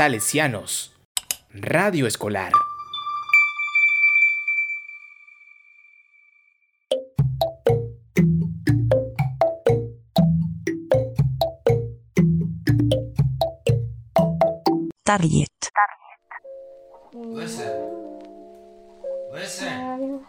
Salesianos. 0.00 0.96
Radio 1.52 2.06
Escolar. 2.06 2.52
Target. 15.04 15.50
Listen. 17.34 17.72
Listen. 19.34 20.20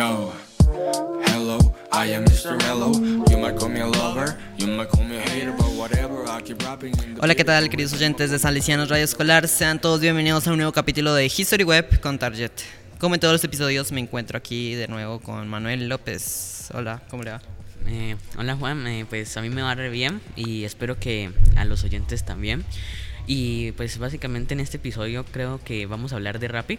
Yo. 0.00 0.32
Hello, 1.26 1.58
I 1.92 2.14
am 2.14 2.24
Mr. 2.24 2.56
Mellow. 2.62 2.90
You 3.28 3.36
might 3.36 3.58
call 3.58 3.68
me 3.68 3.80
a 3.80 3.86
lover, 3.86 4.34
you 4.56 4.66
might 4.66 4.88
call 4.88 5.04
me 5.04 5.18
a 5.18 5.20
hater, 5.20 5.52
but 5.52 5.66
whatever, 5.76 6.26
I 6.26 6.40
keep 6.40 6.62
rapping 6.62 6.94
in 7.04 7.16
the 7.16 7.20
Hola, 7.20 7.34
¿qué 7.34 7.44
tal, 7.44 7.68
queridos 7.68 7.92
oyentes 7.92 8.30
de 8.30 8.38
Salesianos 8.38 8.88
Radio 8.88 9.04
Escolar? 9.04 9.46
Sean 9.46 9.78
todos 9.78 10.00
bienvenidos 10.00 10.46
a 10.46 10.52
un 10.52 10.56
nuevo 10.56 10.72
capítulo 10.72 11.12
de 11.12 11.26
History 11.26 11.64
Web 11.64 12.00
con 12.00 12.18
Target. 12.18 12.50
Como 12.98 13.14
en 13.14 13.20
todos 13.20 13.32
los 13.34 13.44
episodios, 13.44 13.92
me 13.92 14.00
encuentro 14.00 14.38
aquí 14.38 14.74
de 14.74 14.88
nuevo 14.88 15.20
con 15.20 15.46
Manuel 15.48 15.86
López. 15.90 16.70
Hola, 16.72 17.02
¿cómo 17.10 17.22
le 17.22 17.32
va? 17.32 17.42
Eh, 17.86 18.16
hola 18.38 18.56
Juan, 18.56 18.86
eh, 18.86 19.04
pues 19.06 19.36
a 19.36 19.42
mí 19.42 19.50
me 19.50 19.60
va 19.60 19.74
re 19.74 19.90
bien 19.90 20.22
y 20.34 20.64
espero 20.64 20.98
que 20.98 21.30
a 21.56 21.66
los 21.66 21.84
oyentes 21.84 22.24
también. 22.24 22.64
Y 23.26 23.72
pues 23.72 23.98
básicamente 23.98 24.54
en 24.54 24.60
este 24.60 24.78
episodio 24.78 25.26
creo 25.26 25.60
que 25.62 25.84
vamos 25.84 26.14
a 26.14 26.16
hablar 26.16 26.38
de 26.38 26.48
Rappi. 26.48 26.78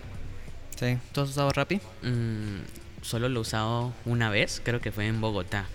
Sí, 0.75 0.97
¿tú 1.11 1.21
has 1.21 1.29
usado 1.29 1.51
Rappi? 1.51 1.79
Mm, 2.01 2.61
solo 3.01 3.29
lo 3.29 3.39
he 3.39 3.41
usado 3.41 3.93
una 4.05 4.29
vez, 4.29 4.61
creo 4.63 4.81
que 4.81 4.91
fue 4.91 5.07
en 5.07 5.21
Bogotá. 5.21 5.65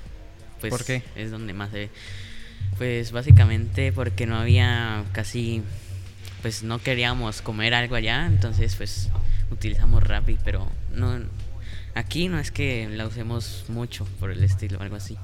Pues 0.61 0.71
¿Por 0.71 0.85
qué? 0.85 1.03
Es 1.15 1.31
donde 1.31 1.53
más 1.53 1.73
he... 1.75 1.91
Pues 2.79 3.13
básicamente 3.13 3.93
porque 3.93 4.27
no 4.27 4.37
había 4.37 5.05
casi... 5.13 5.63
Pues 6.43 6.63
no 6.63 6.79
queríamos 6.79 7.43
comer 7.43 7.75
algo 7.75 7.97
allá, 7.97 8.27
entonces 8.27 8.77
pues 8.77 9.09
utilizamos 9.51 10.03
Rappi, 10.03 10.39
pero 10.45 10.71
no... 10.93 11.21
Aquí 11.95 12.29
no 12.29 12.39
es 12.39 12.51
que 12.51 12.89
la 12.91 13.07
usemos 13.07 13.65
mucho 13.69 14.05
por 14.21 14.31
el 14.31 14.45
estilo 14.45 14.81
algo 14.81 14.97
así. 14.97 15.17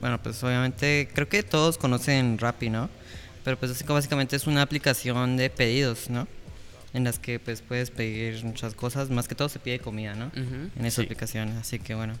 Bueno, 0.00 0.22
pues 0.22 0.42
obviamente 0.44 1.08
creo 1.14 1.28
que 1.28 1.42
todos 1.42 1.78
conocen 1.78 2.38
Rappi, 2.38 2.68
¿no? 2.68 2.90
Pero 3.42 3.58
pues 3.58 3.86
básicamente 3.86 4.36
es 4.36 4.46
una 4.46 4.62
aplicación 4.62 5.36
de 5.36 5.50
pedidos, 5.50 6.10
¿no? 6.10 6.26
En 6.94 7.04
las 7.04 7.18
que 7.18 7.38
pues 7.40 7.60
puedes 7.60 7.90
pedir 7.90 8.42
muchas 8.44 8.74
cosas, 8.74 9.10
más 9.10 9.28
que 9.28 9.34
todo 9.34 9.48
se 9.48 9.58
pide 9.58 9.80
comida, 9.80 10.14
¿no? 10.14 10.26
Ujú, 10.28 10.70
en 10.78 10.86
esa 10.86 10.96
sí. 10.96 11.02
aplicación, 11.02 11.48
así 11.58 11.78
que 11.80 11.94
bueno. 11.94 12.14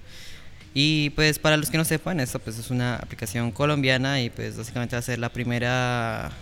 Y 0.74 1.10
pues 1.10 1.38
para 1.38 1.56
los 1.56 1.70
que 1.70 1.78
no 1.78 1.84
sepan, 1.84 2.18
esta 2.18 2.40
pues 2.40 2.58
es 2.58 2.70
una 2.70 2.96
aplicación 2.96 3.52
colombiana 3.52 4.20
y 4.20 4.30
pues 4.30 4.56
básicamente 4.56 4.96
va 4.96 4.98
a 4.98 5.02
ser 5.02 5.20
la 5.20 5.28
primera 5.28 6.32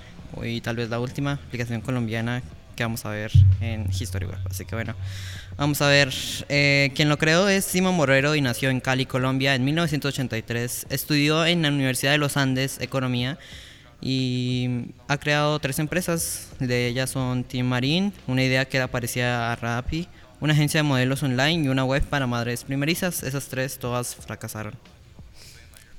y 0.42 0.62
tal 0.62 0.76
vez 0.76 0.88
la 0.88 0.98
última 0.98 1.32
aplicación 1.32 1.82
colombiana 1.82 2.42
que 2.74 2.82
vamos 2.82 3.04
a 3.04 3.10
ver 3.10 3.30
en 3.60 3.90
History 3.92 4.24
Web. 4.24 4.38
Así 4.48 4.64
que 4.64 4.74
bueno, 4.74 4.94
vamos 5.58 5.82
a 5.82 5.88
ver. 5.88 6.10
eh, 6.48 6.90
quien 6.94 7.10
lo 7.10 7.18
creó 7.18 7.46
es 7.50 7.66
Simón 7.66 7.94
Morero 7.94 8.34
y 8.34 8.40
nació 8.40 8.70
en 8.70 8.80
Cali, 8.80 9.04
Colombia 9.04 9.54
en 9.54 9.66
1983. 9.66 10.86
Estudió 10.88 11.44
en 11.44 11.60
la 11.60 11.68
Universidad 11.68 12.12
de 12.12 12.18
los 12.18 12.38
Andes 12.38 12.80
Economía 12.80 13.38
y 14.02 14.88
ha 15.08 15.16
creado 15.16 15.58
tres 15.60 15.78
empresas. 15.78 16.48
De 16.58 16.88
ellas 16.88 17.10
son 17.10 17.44
Team 17.44 17.66
Marine, 17.66 18.12
una 18.26 18.42
idea 18.42 18.64
que 18.66 18.76
era 18.76 18.88
parecida 18.88 19.52
a 19.52 19.56
Rappi, 19.56 20.08
una 20.40 20.52
agencia 20.52 20.80
de 20.80 20.82
modelos 20.82 21.22
online 21.22 21.64
y 21.64 21.68
una 21.68 21.84
web 21.84 22.02
para 22.02 22.26
madres 22.26 22.64
primerizas. 22.64 23.22
Esas 23.22 23.46
tres 23.46 23.78
todas 23.78 24.16
fracasaron. 24.16 24.74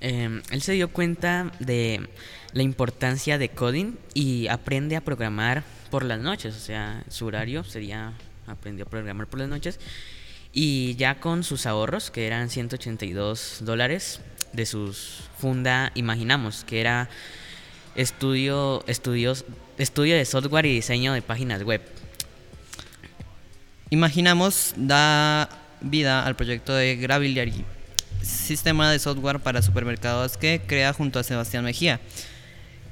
Eh, 0.01 0.41
él 0.51 0.61
se 0.61 0.73
dio 0.73 0.89
cuenta 0.89 1.51
de 1.59 2.09
la 2.51 2.61
importancia 2.61 3.37
de 3.37 3.49
coding 3.49 3.93
y 4.13 4.47
aprende 4.47 4.97
a 4.97 5.01
programar 5.01 5.63
por 5.89 6.03
las 6.03 6.19
noches. 6.19 6.55
O 6.55 6.59
sea, 6.59 7.03
su 7.07 7.25
horario 7.25 7.63
sería 7.63 8.13
aprendió 8.47 8.85
a 8.85 8.89
programar 8.89 9.27
por 9.27 9.39
las 9.39 9.49
noches. 9.49 9.79
Y 10.51 10.95
ya 10.95 11.19
con 11.19 11.43
sus 11.43 11.65
ahorros, 11.65 12.11
que 12.11 12.27
eran 12.27 12.49
182 12.49 13.59
dólares 13.61 14.19
de 14.51 14.65
sus 14.65 15.21
funda, 15.39 15.91
imaginamos, 15.95 16.63
que 16.63 16.79
era 16.79 17.09
estudio, 17.95 18.83
estudios, 18.87 19.45
estudio 19.77 20.15
de 20.15 20.25
software 20.25 20.65
y 20.65 20.75
diseño 20.75 21.13
de 21.13 21.21
páginas 21.21 21.63
web. 21.63 21.81
Imaginamos 23.89 24.73
da 24.75 25.49
vida 25.81 26.25
al 26.25 26.35
proyecto 26.35 26.73
de 26.73 26.95
Gravillary, 26.95 27.63
sistema 28.21 28.91
de 28.91 28.99
software 28.99 29.39
para 29.39 29.61
supermercados 29.61 30.37
que 30.37 30.61
crea 30.65 30.93
junto 30.93 31.19
a 31.19 31.23
Sebastián 31.23 31.63
Mejía. 31.63 31.99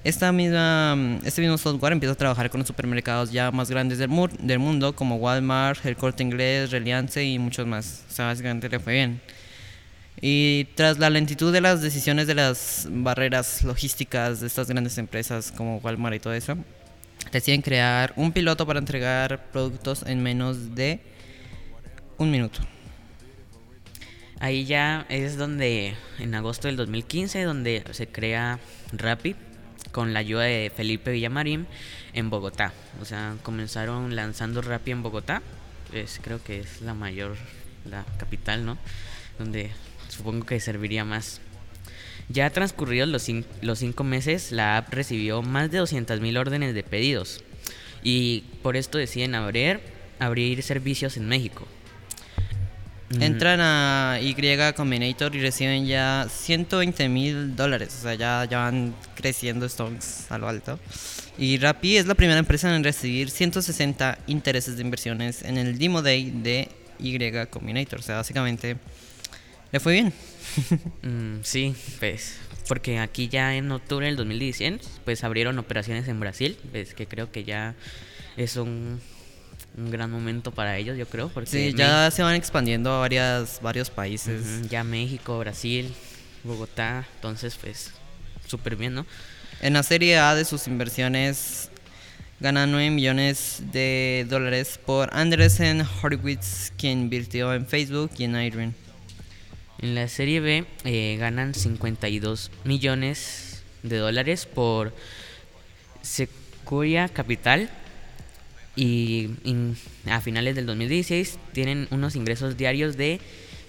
Esta 0.04 0.32
misma, 0.32 1.20
este 1.24 1.42
mismo 1.42 1.58
software 1.58 1.94
empieza 1.94 2.14
a 2.14 2.18
trabajar 2.18 2.50
con 2.50 2.60
los 2.60 2.68
supermercados 2.68 3.32
ya 3.32 3.52
más 3.52 3.70
grandes 3.70 4.00
del, 4.00 4.10
del 4.40 4.60
mundo 4.60 4.96
como 4.96 5.18
Walmart, 5.18 5.86
El 5.86 5.96
Corte 5.96 6.24
Inglés, 6.24 6.72
Reliance 6.72 7.24
y 7.24 7.38
muchos 7.38 7.68
más. 7.68 8.04
O 8.10 8.14
sea, 8.14 8.26
básicamente 8.26 8.68
le 8.68 8.80
fue 8.80 8.94
bien. 8.94 9.22
Y 10.22 10.66
tras 10.76 11.00
la 11.00 11.10
lentitud 11.10 11.52
de 11.52 11.62
las 11.62 11.82
decisiones 11.82 12.28
de 12.28 12.36
las 12.36 12.88
barreras 12.92 13.64
logísticas 13.64 14.40
de 14.40 14.48
estas 14.48 14.68
grandes 14.68 15.00
empresas 15.00 15.52
como 15.52 15.78
Walmart 15.78 16.16
y 16.16 16.20
todo 16.20 16.34
eso, 16.34 16.56
deciden 17.32 17.64
crear 17.64 18.14
un 18.16 18.32
piloto 18.32 18.68
para 18.68 18.78
entregar 18.78 19.50
productos 19.52 20.04
en 20.06 20.22
menos 20.22 20.76
de 20.76 21.00
un 22.20 22.30
minuto. 22.30 22.60
Ahí 24.40 24.66
ya 24.66 25.06
es 25.10 25.38
donde, 25.38 25.96
en 26.20 26.36
agosto 26.36 26.68
del 26.68 26.76
2015, 26.78 27.44
donde 27.44 27.84
se 27.92 28.08
crea 28.08 28.60
Rappi 28.92 29.36
con 29.92 30.14
la 30.14 30.20
ayuda 30.20 30.44
de 30.44 30.72
Felipe 30.76 31.12
Villamarín 31.12 31.68
en 32.14 32.30
Bogotá. 32.30 32.74
O 33.02 33.06
sea, 33.06 33.36
comenzaron 33.44 34.16
lanzando 34.16 34.62
Rappi 34.62 34.92
en 34.92 35.04
Bogotá. 35.04 35.42
Es, 35.94 36.20
creo 36.24 36.44
que 36.44 36.60
es 36.60 36.82
la 36.82 36.94
mayor, 36.94 37.38
la 37.86 38.06
capital, 38.18 38.66
¿no? 38.66 38.78
Donde 39.38 39.72
supongo 40.12 40.46
que 40.46 40.60
serviría 40.60 41.04
más. 41.06 41.42
Ya 42.30 42.50
transcurridos 42.50 43.10
los, 43.10 43.28
cin- 43.28 43.46
los 43.62 43.80
cinco 43.80 44.04
meses, 44.04 44.52
la 44.52 44.78
app 44.78 44.94
recibió 44.94 45.42
más 45.42 45.70
de 45.72 45.82
200.000 45.82 46.38
órdenes 46.40 46.74
de 46.74 46.84
pedidos. 46.84 47.44
Y 48.04 48.42
por 48.64 48.78
esto 48.78 48.98
deciden 48.98 49.36
abrir, 49.36 49.80
abrir 50.20 50.62
servicios 50.64 51.18
en 51.18 51.28
México. 51.28 51.68
Mm, 53.10 53.22
Entran 53.24 53.60
a 53.62 54.20
Y 54.22 54.34
Combinator 54.76 55.36
y 55.36 55.42
reciben 55.42 55.86
ya 55.86 56.28
120 56.30 57.10
mil 57.10 57.56
dólares. 57.56 57.96
O 58.00 58.04
sea, 58.04 58.14
ya, 58.16 58.46
ya 58.50 58.60
van 58.60 58.96
creciendo 59.16 59.68
stocks 59.68 60.32
a 60.32 60.38
lo 60.38 60.48
alto. 60.48 60.80
Y 61.38 61.58
Rappi 61.58 61.98
es 61.98 62.06
la 62.06 62.16
primera 62.16 62.40
empresa 62.40 62.74
en 62.74 62.84
recibir 62.84 63.30
160 63.30 64.20
intereses 64.28 64.78
de 64.78 64.82
inversiones 64.84 65.42
en 65.44 65.58
el 65.58 65.78
Demo 65.78 66.02
Day 66.02 66.32
de 66.32 66.70
Y 67.00 67.18
Combinator. 67.48 68.00
O 68.00 68.04
sea, 68.04 68.18
básicamente 68.18 68.78
le 69.72 69.80
fue 69.80 69.94
bien. 69.94 70.14
Mm, 71.04 71.40
sí, 71.44 71.74
pues, 72.00 72.38
porque 72.68 73.00
aquí 73.00 73.28
ya 73.30 73.56
en 73.56 73.72
octubre 73.72 74.06
del 74.06 74.16
2016, 74.18 74.82
pues 75.06 75.24
abrieron 75.24 75.58
operaciones 75.60 76.08
en 76.10 76.20
Brasil, 76.20 76.58
pues 76.72 76.94
que 76.94 77.08
creo 77.08 77.32
que 77.32 77.44
ya 77.46 77.74
es 78.38 78.56
un, 78.58 79.00
un 79.78 79.92
gran 79.92 80.12
momento 80.12 80.52
para 80.52 80.78
ellos, 80.78 80.98
yo 80.98 81.08
creo, 81.08 81.30
porque 81.30 81.50
Sí, 81.50 81.58
Me- 81.72 81.74
ya 81.74 82.12
se 82.12 82.22
van 82.24 82.36
expandiendo 82.36 82.92
a 82.92 83.00
varias, 83.00 83.60
varios 83.62 83.90
países. 83.90 84.42
Ujú, 84.42 84.68
ya 84.70 84.84
México, 84.84 85.40
Brasil, 85.40 85.94
Bogotá, 86.44 87.08
entonces 87.16 87.56
pues 87.62 87.92
súper 88.48 88.76
bien, 88.76 88.94
¿no? 88.94 89.06
En 89.62 89.74
la 89.74 89.84
serie 89.84 90.18
A 90.18 90.36
de 90.36 90.44
sus 90.44 90.68
inversiones 90.68 91.70
gana 92.40 92.66
9 92.68 92.90
millones 92.90 93.62
de 93.72 94.26
dólares 94.30 94.80
por 94.86 95.10
Andresen 95.16 95.86
Horowitz, 96.02 96.74
quien 96.78 97.00
invirtió 97.04 97.54
en 97.54 97.66
Facebook 97.68 98.12
y 98.18 98.24
en 98.26 98.36
Iron. 98.42 98.76
En 99.82 99.96
la 99.96 100.08
serie 100.08 100.40
B 100.40 100.66
eh, 100.86 101.18
ganan 101.20 101.54
52 101.54 102.52
millones 102.66 103.64
de 103.84 103.98
dólares 103.98 104.46
por 104.46 104.94
Sequoia 106.02 107.10
Capital 107.10 107.70
y 108.76 109.30
a 110.06 110.22
finales 110.22 110.56
del 110.56 110.66
2016 110.66 111.40
tienen 111.52 111.88
unos 111.92 112.16
ingresos 112.16 112.58
diarios 112.58 112.96
de 112.96 113.20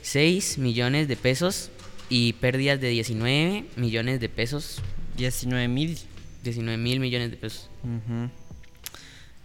6 0.03 0.59
millones 0.59 1.09
de 1.09 1.17
pesos 1.17 1.71
y 2.09 2.35
pérdidas 2.35 2.81
de 2.81 2.89
19 2.89 3.65
millones 3.77 4.21
de 4.21 4.29
pesos, 4.29 4.83
19 5.17 5.69
mil. 5.69 5.99
19 6.45 6.77
mil 6.77 7.01
millones 7.01 7.31
de 7.31 7.37
pesos. 7.37 7.71
Ujú. 7.85 8.29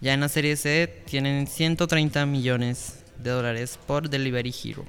Ya 0.00 0.14
en 0.14 0.20
la 0.20 0.28
serie 0.28 0.56
C 0.56 1.02
tienen 1.06 1.46
130 1.46 2.26
millones 2.26 3.04
de 3.18 3.30
dólares 3.30 3.78
por 3.86 4.10
Delivery 4.10 4.54
Hero. 4.64 4.84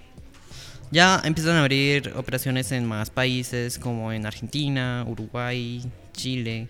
Ya 0.91 1.21
empiezan 1.23 1.55
a 1.55 1.59
abrir 1.59 2.13
operaciones 2.15 2.71
en 2.71 2.85
más 2.85 3.11
países 3.11 3.77
como 3.77 4.11
en 4.11 4.25
Argentina, 4.25 5.05
Uruguay, 5.07 5.83
Chile 6.13 6.67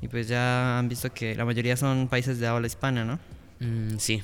Y 0.00 0.08
pues 0.08 0.28
ya 0.28 0.78
han 0.78 0.88
visto 0.88 1.12
que 1.12 1.34
la 1.34 1.44
mayoría 1.44 1.76
son 1.76 2.08
países 2.08 2.38
de 2.38 2.46
habla 2.46 2.66
hispana, 2.66 3.04
¿no? 3.04 3.18
Mm, 3.60 3.98
sí, 3.98 4.22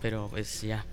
pero 0.00 0.28
pues 0.30 0.62
ya. 0.62 0.86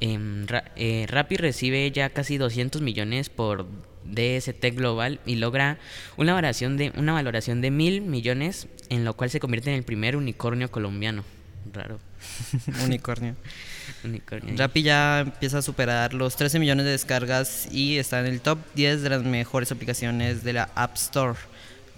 Em, 0.00 0.46
eh, 0.76 1.06
recibe 1.08 1.90
ya 1.90 2.08
casi 2.08 2.38
200 2.38 2.80
millones 2.80 3.28
por 3.28 3.66
DST 4.04 4.70
Global 4.70 5.20
y 5.26 5.36
logra 5.36 5.78
una 6.16 6.32
valoración 6.32 6.78
de 6.78 6.92
una 6.96 7.12
valoración 7.12 7.60
de 7.60 7.70
mil 7.70 8.00
millones, 8.00 8.68
en 8.88 9.04
lo 9.04 9.14
cual 9.14 9.28
se 9.28 9.40
convierte 9.40 9.70
en 9.70 9.76
el 9.76 9.82
primer 9.82 10.16
unicornio 10.16 10.70
colombiano. 10.70 11.24
Raro, 11.72 12.00
Unicornio. 12.84 13.36
unicornio. 14.04 14.56
Rappi 14.56 14.82
ya 14.82 15.20
empieza 15.20 15.58
a 15.58 15.62
superar 15.62 16.14
los 16.14 16.36
13 16.36 16.58
millones 16.58 16.84
de 16.84 16.92
descargas 16.92 17.68
y 17.70 17.98
está 17.98 18.20
en 18.20 18.26
el 18.26 18.40
top 18.40 18.58
10 18.74 19.02
de 19.02 19.10
las 19.10 19.22
mejores 19.22 19.70
aplicaciones 19.72 20.42
de 20.42 20.52
la 20.54 20.70
App 20.74 20.96
Store. 20.96 21.38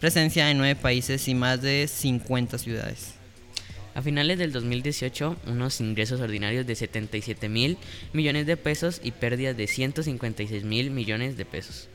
Presencia 0.00 0.50
en 0.50 0.58
9 0.58 0.76
países 0.76 1.28
y 1.28 1.34
más 1.34 1.62
de 1.62 1.86
50 1.88 2.58
ciudades. 2.58 3.14
A 3.94 4.02
finales 4.02 4.38
del 4.38 4.52
2018, 4.52 5.36
unos 5.46 5.80
ingresos 5.80 6.20
ordinarios 6.20 6.66
de 6.66 6.74
77 6.74 7.48
mil 7.48 7.76
millones 8.12 8.46
de 8.46 8.56
pesos 8.56 9.00
y 9.04 9.12
pérdidas 9.12 9.56
de 9.56 9.66
156 9.66 10.64
mil 10.64 10.90
millones 10.90 11.36
de 11.36 11.44
pesos. 11.44 11.88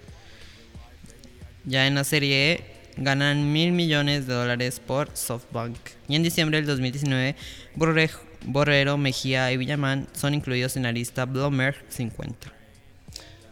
Ya 1.65 1.87
en 1.87 1.95
la 1.95 2.03
serie 2.03 2.53
E 2.53 2.76
ganan 2.97 3.51
mil 3.53 3.71
millones 3.71 4.27
de 4.27 4.33
dólares 4.33 4.79
por 4.85 5.09
SoftBank. 5.15 5.77
Y 6.07 6.15
en 6.15 6.23
diciembre 6.23 6.57
del 6.57 6.65
2019, 6.67 7.35
Borre- 7.75 8.09
Borrero, 8.45 8.97
Mejía 8.97 9.51
y 9.51 9.57
Villamán 9.57 10.07
son 10.13 10.33
incluidos 10.33 10.75
en 10.77 10.83
la 10.83 10.91
lista 10.91 11.25
Bloomberg 11.25 11.75
50. 11.89 12.53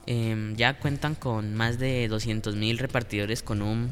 Em, 0.08 0.56
ya 0.56 0.76
cuentan 0.78 1.16
con 1.16 1.56
más 1.56 1.80
de 1.80 2.08
200 2.08 2.56
mil 2.56 2.78
repartidores 2.78 3.42
con 3.42 3.62
un 3.62 3.92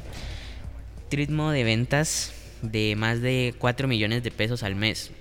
ritmo 1.10 1.52
de 1.52 1.64
ventas 1.64 2.32
de 2.62 2.96
más 2.96 3.22
de 3.22 3.56
4 3.58 3.88
millones 3.88 4.24
de 4.24 4.32
pesos 4.32 4.64
al 4.64 4.76
mes. 4.76 5.12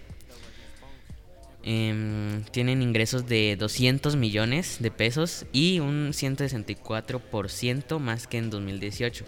Em, 1.64 2.42
tienen 2.50 2.82
ingresos 2.82 3.26
de 3.28 3.56
200 3.56 4.16
millones 4.16 4.78
de 4.80 4.90
pesos 4.90 5.46
y 5.52 5.78
un 5.78 6.12
164% 6.12 8.00
más 8.00 8.26
que 8.26 8.38
en 8.38 8.50
2018. 8.50 9.24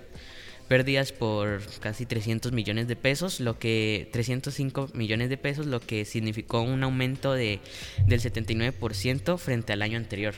Pérdidas 0.74 1.12
por 1.12 1.62
casi 1.78 2.04
300 2.04 2.50
millones 2.50 2.88
de 2.88 2.96
pesos, 2.96 3.38
lo 3.38 3.60
que 3.60 4.08
305 4.12 4.90
millones 4.92 5.28
de 5.28 5.36
pesos, 5.36 5.66
lo 5.66 5.78
que 5.78 6.04
significó 6.04 6.62
un 6.62 6.82
aumento 6.82 7.32
de, 7.32 7.60
del 8.08 8.20
79% 8.20 9.38
frente 9.38 9.72
al 9.72 9.82
año 9.82 9.96
anterior. 9.98 10.34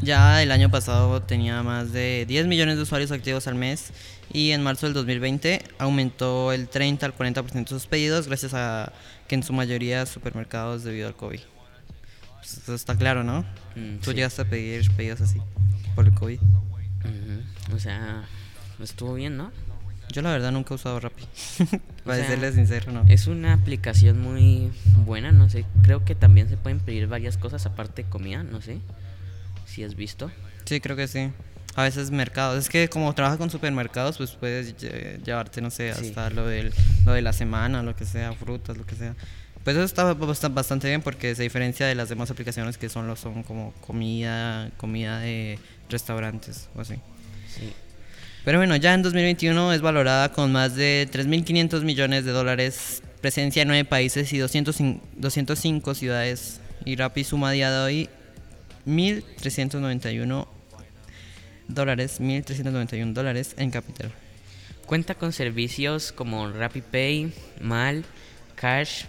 Ya 0.00 0.40
el 0.40 0.52
año 0.52 0.70
pasado 0.70 1.20
tenía 1.22 1.64
más 1.64 1.92
de 1.92 2.26
10 2.28 2.46
millones 2.46 2.76
de 2.76 2.82
usuarios 2.82 3.10
activos 3.10 3.48
al 3.48 3.56
mes 3.56 3.90
y 4.32 4.52
en 4.52 4.62
marzo 4.62 4.86
del 4.86 4.94
2020 4.94 5.60
aumentó 5.78 6.52
el 6.52 6.68
30 6.68 7.04
al 7.06 7.16
40% 7.16 7.52
de 7.64 7.66
sus 7.66 7.86
pedidos 7.88 8.28
gracias 8.28 8.54
a 8.54 8.92
que 9.26 9.34
en 9.34 9.42
su 9.42 9.52
mayoría 9.52 10.06
supermercados 10.06 10.84
debido 10.84 11.08
al 11.08 11.16
COVID. 11.16 11.40
Pues 12.36 12.56
eso 12.58 12.74
está 12.76 12.96
claro, 12.96 13.24
¿no? 13.24 13.40
Mm, 13.74 13.96
Tú 14.00 14.10
sí. 14.10 14.14
llegaste 14.16 14.42
a 14.42 14.44
pedir 14.44 14.88
pedidos 14.92 15.20
así 15.22 15.40
por 15.96 16.06
el 16.06 16.14
COVID. 16.14 16.38
Ujú, 16.40 17.74
O 17.74 17.80
sea, 17.80 18.22
estuvo 18.80 19.14
bien, 19.14 19.36
¿no? 19.36 19.50
Yo 20.12 20.22
la 20.22 20.30
verdad 20.30 20.52
nunca 20.52 20.72
he 20.72 20.76
usado 20.76 21.00
Rappi. 21.00 21.24
Para 22.04 22.18
sea, 22.18 22.28
serles 22.28 22.54
sincero, 22.54 22.92
¿no? 22.92 23.04
Es 23.08 23.26
una 23.26 23.54
aplicación 23.54 24.20
muy 24.20 24.70
buena, 25.04 25.32
no 25.32 25.48
sé. 25.50 25.64
Creo 25.82 26.04
que 26.04 26.14
también 26.14 26.48
se 26.48 26.56
pueden 26.56 26.78
pedir 26.80 27.06
varias 27.08 27.36
cosas 27.38 27.66
aparte 27.66 28.02
de 28.04 28.08
comida, 28.08 28.42
no 28.42 28.60
sé. 28.60 28.78
Si 29.66 29.82
has 29.82 29.94
visto. 29.96 30.30
Sí, 30.64 30.80
creo 30.80 30.96
que 30.96 31.08
sí. 31.08 31.30
A 31.74 31.84
veces 31.84 32.10
mercados. 32.10 32.58
Es 32.58 32.68
que 32.68 32.88
como 32.88 33.14
trabajas 33.14 33.38
con 33.38 33.48
supermercados, 33.50 34.18
pues 34.18 34.32
puedes 34.32 34.76
lle- 34.76 35.22
llevarte, 35.24 35.60
no 35.62 35.70
sé, 35.70 35.94
Sí. 35.94 36.08
hasta 36.08 36.28
lo, 36.30 36.46
del, 36.46 36.72
lo 37.06 37.12
de 37.12 37.22
la 37.22 37.32
semana, 37.32 37.82
lo 37.82 37.96
que 37.96 38.04
sea, 38.04 38.32
frutas, 38.34 38.76
lo 38.76 38.84
que 38.84 38.94
sea. 38.94 39.14
Pues 39.64 39.76
eso 39.76 39.84
está 39.84 40.12
bast- 40.14 40.52
bastante 40.52 40.88
bien 40.88 41.00
porque 41.02 41.34
se 41.34 41.42
diferencia 41.44 41.86
de 41.86 41.94
las 41.94 42.08
demás 42.10 42.30
aplicaciones 42.30 42.76
que 42.76 42.88
son, 42.90 43.16
son 43.16 43.42
como 43.44 43.72
comida, 43.80 44.70
comida 44.76 45.20
de 45.20 45.58
restaurantes 45.88 46.68
o 46.74 46.80
así. 46.82 46.96
Sí. 47.48 47.72
Pero 48.44 48.58
bueno, 48.58 48.74
ya 48.74 48.92
en 48.94 49.02
2021 49.02 49.72
es 49.72 49.82
valorada 49.82 50.32
con 50.32 50.50
más 50.50 50.74
de 50.74 51.08
3.500 51.12 51.82
millones 51.82 52.24
de 52.24 52.32
dólares, 52.32 53.02
presencia 53.20 53.62
en 53.62 53.68
9 53.68 53.84
países 53.84 54.32
y 54.32 54.38
205 54.38 55.00
205 55.16 55.94
ciudades. 55.94 56.60
Y 56.84 56.96
Rappi 56.96 57.22
suma 57.22 57.50
a 57.50 57.52
día 57.52 57.70
de 57.70 57.78
hoy 57.78 58.08
1.391 58.86 60.48
dólares, 61.68 62.20
1.391 62.20 63.12
dólares 63.12 63.54
en 63.58 63.70
capital. 63.70 64.10
Cuenta 64.86 65.14
con 65.14 65.32
servicios 65.32 66.10
como 66.10 66.50
RappiPay, 66.50 67.32
Mal, 67.60 68.04
Cash, 68.56 69.04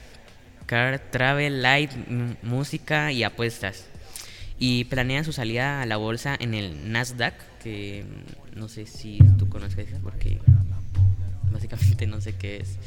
Car, 0.68 1.00
Travel, 1.12 1.64
Light, 1.64 1.92
música 2.44 3.12
y 3.12 3.24
apuestas. 3.24 3.88
Y 4.66 4.86
planea 4.86 5.26
su 5.26 5.34
salida 5.34 5.82
a 5.82 5.86
la 5.86 5.98
bolsa 5.98 6.38
en 6.40 6.54
el 6.54 6.90
Nasdaq, 6.90 7.34
que 7.62 8.06
mm, 8.08 8.58
no 8.58 8.70
sé 8.70 8.86
si 8.86 9.20
tú 9.38 9.50
conoces 9.50 9.90
porque 10.02 10.40
básicamente 11.52 12.08
no 12.08 12.22
sé 12.22 12.38
qué 12.38 12.62
es. 12.62 12.78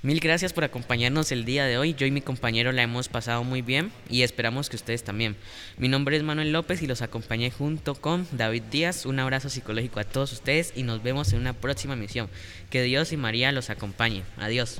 Mil 0.02 0.22
gracias 0.22 0.54
por 0.54 0.64
acompañarnos 0.64 1.34
el 1.34 1.44
día 1.44 1.66
de 1.66 1.78
hoy. 1.78 1.94
Yo 1.94 2.06
y 2.06 2.12
mi 2.12 2.22
compañero 2.22 2.72
la 2.72 2.84
hemos 2.84 3.10
pasado 3.10 3.44
muy 3.44 3.62
bien 3.62 3.92
y 4.10 4.22
esperamos 4.22 4.70
que 4.70 4.78
ustedes 4.78 5.04
también. 5.04 5.36
Mi 5.78 5.90
nombre 5.90 6.16
es 6.16 6.24
Manuel 6.24 6.54
López 6.54 6.82
y 6.82 6.88
los 6.88 7.02
acompañé 7.02 7.52
junto 7.52 7.96
con 7.96 8.26
David 8.32 8.64
Díaz. 8.72 9.06
Un 9.06 9.20
abrazo 9.20 9.50
psicológico 9.50 10.00
a 10.00 10.06
todos 10.06 10.32
ustedes 10.32 10.72
y 10.74 10.84
nos 10.84 11.04
vemos 11.04 11.34
en 11.34 11.40
una 11.40 11.52
próxima 11.52 11.98
misión. 11.98 12.30
Que 12.70 12.82
Dios 12.82 13.12
y 13.12 13.18
María 13.18 13.52
los 13.52 13.70
acompañe. 13.70 14.24
Adiós. 14.38 14.80